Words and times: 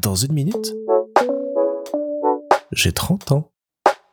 Dans 0.00 0.14
une 0.14 0.32
minute, 0.32 0.74
j'ai 2.72 2.92
30 2.92 3.32
ans. 3.32 3.52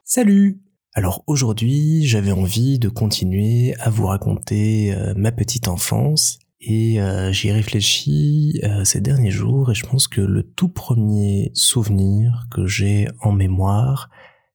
Salut 0.03 0.61
Alors 0.93 1.23
aujourd'hui, 1.27 2.05
j'avais 2.05 2.31
envie 2.31 2.79
de 2.79 2.89
continuer 2.89 3.75
à 3.79 3.89
vous 3.89 4.07
raconter 4.07 4.93
euh, 4.93 5.13
ma 5.15 5.31
petite 5.31 5.67
enfance 5.67 6.39
et 6.59 7.01
euh, 7.01 7.31
j'y 7.31 7.51
réfléchis 7.51 8.59
euh, 8.63 8.83
ces 8.83 9.01
derniers 9.01 9.31
jours 9.31 9.71
et 9.71 9.75
je 9.75 9.85
pense 9.85 10.07
que 10.07 10.21
le 10.21 10.43
tout 10.43 10.69
premier 10.69 11.51
souvenir 11.53 12.47
que 12.49 12.65
j'ai 12.65 13.07
en 13.21 13.31
mémoire, 13.31 14.09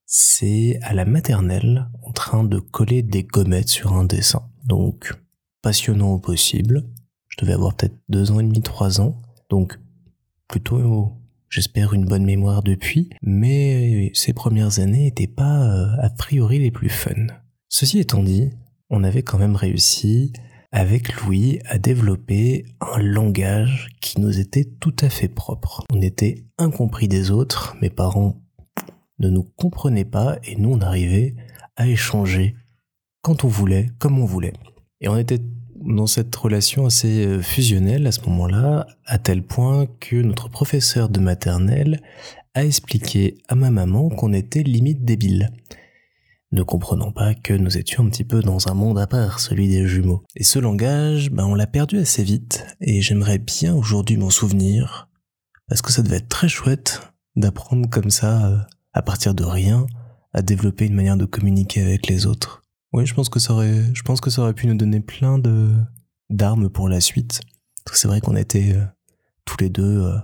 c'est 0.06 0.80
à 0.82 0.94
la 0.94 1.04
maternelle 1.04 1.88
en 2.02 2.12
train 2.12 2.42
de 2.42 2.58
coller 2.58 3.02
des 3.02 3.22
gommettes 3.22 3.68
sur 3.68 3.92
un 3.92 4.04
dessin. 4.04 4.48
Donc 4.64 5.12
passionnant 5.62 6.14
au 6.14 6.18
possible. 6.18 6.88
Je 7.28 7.36
devais 7.40 7.52
avoir 7.52 7.74
peut-être 7.76 7.96
deux 8.08 8.32
ans 8.32 8.40
et 8.40 8.44
demi, 8.44 8.62
trois 8.62 9.00
ans. 9.00 9.22
Donc 9.48 9.78
plutôt 10.50 11.12
j'espère 11.48 11.94
une 11.94 12.06
bonne 12.06 12.24
mémoire 12.24 12.64
depuis, 12.64 13.10
mais 13.22 14.10
ces 14.14 14.32
premières 14.32 14.80
années 14.80 15.04
n'étaient 15.04 15.28
pas 15.28 15.62
euh, 15.62 15.96
a 16.00 16.10
priori 16.10 16.58
les 16.58 16.72
plus 16.72 16.88
fun. 16.88 17.28
Ceci 17.68 18.00
étant 18.00 18.22
dit, 18.24 18.50
on 18.88 19.04
avait 19.04 19.22
quand 19.22 19.38
même 19.38 19.54
réussi 19.54 20.32
avec 20.72 21.14
Louis 21.20 21.60
à 21.66 21.78
développer 21.78 22.64
un 22.80 22.98
langage 22.98 23.90
qui 24.00 24.20
nous 24.20 24.40
était 24.40 24.64
tout 24.64 24.94
à 25.00 25.08
fait 25.08 25.28
propre. 25.28 25.84
On 25.92 26.02
était 26.02 26.46
incompris 26.58 27.06
des 27.06 27.30
autres, 27.30 27.76
mes 27.80 27.90
parents 27.90 28.42
ne 29.20 29.28
nous 29.28 29.44
comprenaient 29.44 30.04
pas 30.04 30.38
et 30.42 30.56
nous 30.56 30.72
on 30.72 30.80
arrivait 30.80 31.36
à 31.76 31.86
échanger 31.86 32.56
quand 33.22 33.44
on 33.44 33.48
voulait, 33.48 33.90
comme 34.00 34.18
on 34.18 34.24
voulait. 34.24 34.54
Et 35.00 35.08
on 35.08 35.16
était 35.16 35.40
dans 35.80 36.06
cette 36.06 36.34
relation 36.34 36.86
assez 36.86 37.26
euh, 37.26 37.42
fusionnelle 37.42 38.06
à 38.06 38.12
ce 38.12 38.20
moment-là, 38.22 38.86
à 39.06 39.18
tel 39.18 39.42
point 39.42 39.86
que 40.00 40.16
notre 40.16 40.48
professeur 40.48 41.08
de 41.08 41.20
maternelle 41.20 42.00
a 42.54 42.64
expliqué 42.64 43.38
à 43.48 43.54
ma 43.54 43.70
maman 43.70 44.08
qu'on 44.08 44.32
était 44.32 44.62
limite 44.62 45.04
débile, 45.04 45.50
ne 46.52 46.62
comprenant 46.62 47.12
pas 47.12 47.34
que 47.34 47.52
nous 47.52 47.78
étions 47.78 48.04
un 48.04 48.10
petit 48.10 48.24
peu 48.24 48.40
dans 48.40 48.68
un 48.68 48.74
monde 48.74 48.98
à 48.98 49.06
part, 49.06 49.40
celui 49.40 49.68
des 49.68 49.86
jumeaux. 49.86 50.24
Et 50.34 50.44
ce 50.44 50.58
langage, 50.58 51.30
ben 51.30 51.44
on 51.44 51.54
l'a 51.54 51.66
perdu 51.66 51.98
assez 51.98 52.24
vite, 52.24 52.66
et 52.80 53.00
j'aimerais 53.00 53.38
bien 53.38 53.74
aujourd'hui 53.74 54.16
m'en 54.16 54.30
souvenir, 54.30 55.08
parce 55.68 55.82
que 55.82 55.92
ça 55.92 56.02
devait 56.02 56.16
être 56.16 56.28
très 56.28 56.48
chouette 56.48 57.00
d'apprendre 57.36 57.88
comme 57.88 58.10
ça, 58.10 58.46
euh, 58.46 58.58
à 58.92 59.02
partir 59.02 59.34
de 59.34 59.44
rien, 59.44 59.86
à 60.32 60.42
développer 60.42 60.86
une 60.86 60.94
manière 60.94 61.16
de 61.16 61.24
communiquer 61.24 61.82
avec 61.82 62.08
les 62.08 62.26
autres. 62.26 62.59
Oui, 62.92 63.06
je 63.06 63.14
pense 63.14 63.28
que 63.28 63.38
ça 63.38 63.52
aurait, 63.52 63.84
je 63.94 64.02
pense 64.02 64.20
que 64.20 64.30
ça 64.30 64.42
aurait 64.42 64.54
pu 64.54 64.66
nous 64.66 64.74
donner 64.74 65.00
plein 65.00 65.38
de 65.38 65.72
d'armes 66.28 66.68
pour 66.68 66.88
la 66.88 67.00
suite. 67.00 67.40
C'est 67.92 68.08
vrai 68.08 68.20
qu'on 68.20 68.36
était 68.36 68.74
euh, 68.74 68.84
tous 69.44 69.56
les 69.60 69.68
deux 69.68 70.04
euh, 70.04 70.16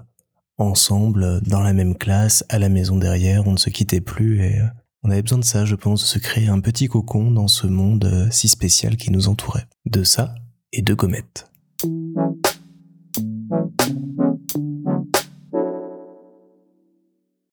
ensemble 0.59 1.41
dans 1.43 1.61
la 1.61 1.73
même 1.73 1.97
classe, 1.97 2.45
à 2.49 2.59
la 2.59 2.69
maison 2.69 2.97
derrière, 2.97 3.47
on 3.47 3.53
ne 3.53 3.59
se 3.59 3.71
quittait 3.71 4.01
plus 4.01 4.41
et 4.41 4.61
euh, 4.61 4.67
on 5.03 5.11
avait 5.11 5.23
besoin 5.23 5.39
de 5.39 5.45
ça, 5.45 5.65
je 5.65 5.75
pense, 5.75 6.01
de 6.03 6.07
se 6.07 6.19
créer 6.19 6.49
un 6.49 6.61
petit 6.61 6.87
cocon 6.87 7.31
dans 7.31 7.49
ce 7.49 7.67
monde 7.67 8.29
si 8.31 8.49
spécial 8.49 8.97
qui 8.97 9.11
nous 9.11 9.29
entourait. 9.29 9.67
De 9.85 10.03
ça 10.03 10.35
et 10.73 10.83
de 10.83 10.95
gommettes. 10.95 11.49